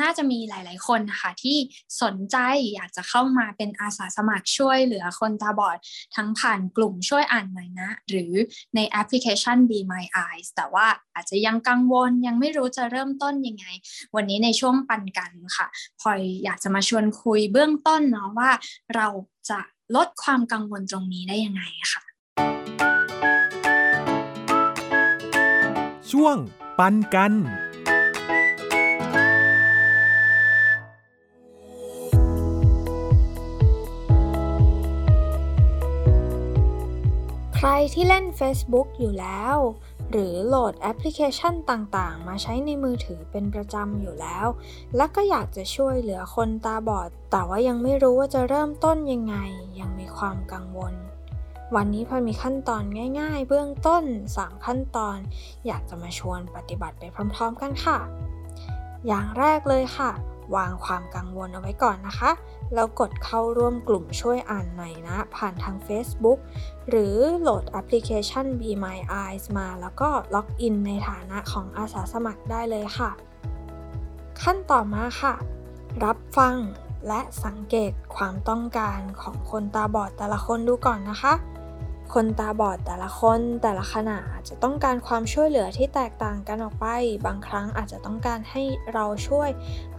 [0.00, 1.58] น่าจะมีหลาย ๆ คนนะคะที่
[2.02, 2.36] สนใจ
[2.74, 5.78] อยากจะเข้ามาเป็นอาสาสมัครช่วยเหลือคนตาบอด
[6.16, 8.32] ทั้งผ่านกลุ่มช่วยอ่านหน่อยนะ หรือ
[8.74, 13.66] ในแอปพลิเคชัน Be My Eyes แต่ว่าอาจจะยังกังวลยังไม่รู้จะเริ่มต้นยังไง
[14.14, 15.66] วันนี้ในช่วงปันกันค่ะ
[16.00, 18.50] พลอยอยากจะมาชวนคุยเบื้องต้นเนาะว่า
[18.94, 19.08] เรา
[19.50, 19.60] จะ
[19.96, 22.02] ลดความกังวลตรงนี้ได้ยังไงค่ะ
[26.12, 26.36] ช่วง
[26.78, 27.32] ปันกัน
[37.66, 39.56] รที่เล่น Facebook อยู่แล้ว
[40.10, 44.46] หรือโหลดแอปพลิเคชันต่างๆ มาใช้ในมือถือเป็นประจำอยู่แล้ว
[44.96, 49.36] และก็อยากจะช่วยเหลือคนตาบอด แต่ว่ายังไม่รู้ว่าจะเริ่มต้นยังไง
[49.80, 50.94] ยังมีความกังวล
[51.74, 52.82] วันนี้พอมีขั้นตอน
[53.20, 54.04] ง่าย ๆ เบื้องต้น
[54.36, 55.18] 3 ขั้นตอน
[55.66, 57.98] อยากจะมาชวนปฏิบัติไปพร้อม ๆ กันค่ะ
[59.06, 60.10] อย่างแรกเลยค่ะ
[60.56, 62.30] วางความกังวลเอาไว้ก่อนนะคะ
[62.74, 66.38] แล้วกดเข้าร่วมกลุ่มช่วยอ่านหน่นะ ผ่านทาง Facebook
[66.88, 73.10] หรือโหลดแอปพลิเคชัน Be My Eyes มา แล้วก็ล็อกอินในฐานะของอาสาสมัครได้เลยค่ะ
[74.42, 75.34] ขั้นต่อมาค่ะ
[76.04, 76.56] รับฟัง
[77.08, 81.34] และสังเกตความต้องการของคนตาบอดแต่ละคนดูก่อนนะคะ
[82.12, 86.86] คนตาบอดแต่ละคนแต่ละขณะอาจจะต้องการความช่วยเหลือที่แตกต่างกันออกไป
[87.26, 89.50] บางครั้งอาจจะต้องการให้เราช่วย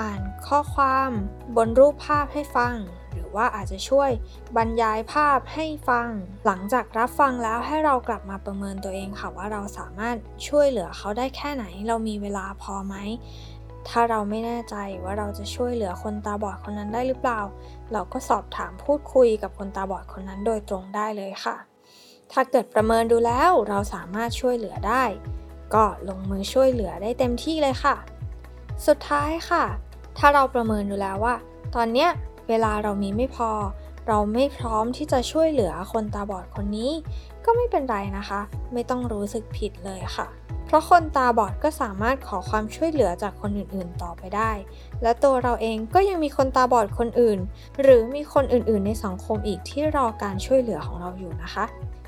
[0.01, 1.09] อ่านข้อความ
[1.55, 2.75] บนรูปภาพให้ฟัง
[3.13, 4.09] หรือว่าอาจจะช่วย
[4.57, 6.09] บรรยายภาพให้ฟัง
[6.45, 10.15] หลังจากรับฟังแล้วให้เรากลับมาประเมินตัวเองค่ะว่าเราสามารถ
[10.47, 12.95] ช่วยเหลือเขาได้แค่ไหน เรามีเวลาพอไหม
[13.89, 17.41] ถ้าเราไม่แน่ใจว่าเราจะช่วยเหลือคนตาบอดคนนั้นได้หรือเปล่า
[17.93, 21.72] เราก็สอบถามพูดคุยกับคนตาบอดคนนั้นโดยตรงได้เลยค่ะ
[22.33, 25.03] ถ้าเกิดประเมินดูแล้วเราสามารถช่วยเหลือได้
[25.73, 27.95] ก็ลงมือช่วยเหลือได้เต็มที่เลยค่ะ
[28.87, 29.63] สุดท้ายค่ะ
[30.17, 31.35] ถ้าเราประเมินดูแล้วว่า
[31.75, 32.09] ตอนเนี้ย
[32.49, 33.51] เวลาเรามีไม่พอ
[34.07, 36.91] เราไม่พร้อมที่จะช่วยเหลือคนตาบอดคนนี้
[37.45, 38.39] ก็ไม่เป็นไรนะคะ
[38.73, 40.27] ไม่ต้องรู้สึกผิดเลยค่ะ
[40.65, 44.51] เพราะคนตาบอดก็สามารถขอความช่วยเหลือจากคนอื่นๆต่อไปได้
[45.01, 47.39] และตัวเราเองก็ยังมีคนตาบอดคนอื่น
[47.81, 51.65] หรือมีคนอื่นๆ ในสังคมอีกที่รอการช่วยเหลือของเราอยู่นะคะ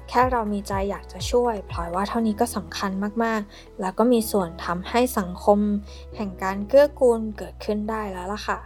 [0.09, 2.91] แค่เรามีใจอยากจะช่วยพลอยว่าเท่านี้ก็สำคัญ
[3.23, 5.59] มากๆ แล้วก็มีส่วนทำให้สังคม
[6.15, 8.59] แห่งการเกื้อกูลเกิดขึ้นได้แล้วล่ะค่ะ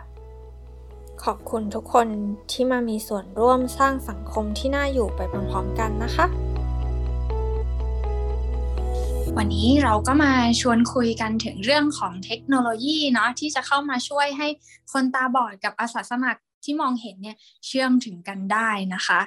[1.23, 2.07] ขอบคุณทุกคน
[2.51, 6.25] ที่มามีส่วนร่วมสร้างสังคมที่น่าอยู่ไปพร้อมๆกันนะคะ
[9.37, 14.47] วันนี้เราก็มาชวนคุยกันถึงเรื่องของเทคโนโลยีเนาะที่จะเข้ามาช่วยให้
[14.91, 19.19] คนตาบอดกับอาสาสมัคร ที่มองเห็นเนี่ยเชื่อมถึงกันได้นะคะ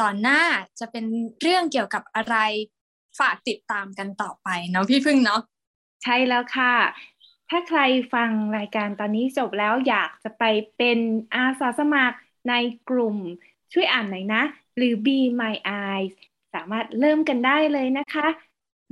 [0.00, 0.40] ตอนหน้า
[0.80, 1.04] จะเป็น
[1.40, 2.36] เรื่องเกี่ยวกับอะไร
[3.18, 5.40] ฝากติดตามกันต่อไปเนาะพี่พึ่งเนาะ
[6.02, 6.74] ใช่แล้วค่ะ
[7.50, 7.80] ถ้าใคร
[8.14, 10.44] ฟังรายการตอนนี้จบแล้วอยากจะไป
[10.76, 10.98] เป็น
[11.34, 12.54] อาสาสมัครใน
[12.88, 13.16] กลุ่ม
[13.72, 14.42] ช่วยอ่านหน่อยนะ
[14.76, 16.12] หรือ Be My Eyes
[16.54, 18.26] สามารถเริ่มกันได้เลยนะคะ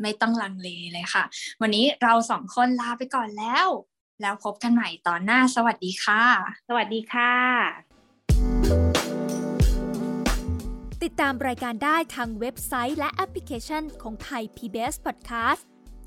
[0.02, 1.24] ไม่ต้องลังเลเลยค่ะ
[1.60, 3.66] วันนี้เราสองคนลาไปก่อนแล้ว
[4.20, 6.22] แล้วพบกันใหม่ตอนหน้าสวัสดีค่ะ
[6.68, 7.32] สวัสดีค่ะ
[11.02, 15.62] ติดตามรายการได้ทางเว็บไซต์และแอปพลิเคชันของไทย PBS Podcast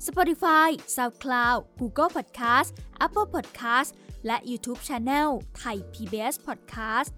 [0.06, 2.70] Spotify SoundCloud Google Podcast
[3.06, 3.90] Apple Podcast
[4.26, 7.10] และ YouTube Channel ไทย PBS Podcast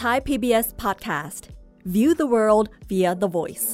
[0.00, 1.42] Thai PBS Podcast
[1.94, 3.68] View the world via the voice